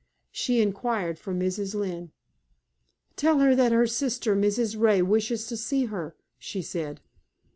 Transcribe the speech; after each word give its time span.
She 0.31 0.63
inquired 0.63 1.19
for 1.19 1.31
Mrs. 1.31 1.75
Lynne. 1.75 2.11
"Tell 3.15 3.37
her 3.37 3.53
that 3.53 3.71
her 3.71 3.85
sister, 3.85 4.35
Mrs. 4.35 4.75
Ray, 4.75 5.03
wishes 5.03 5.45
to 5.45 5.55
see 5.55 5.85
her," 5.85 6.15
she 6.39 6.63
said. 6.63 7.01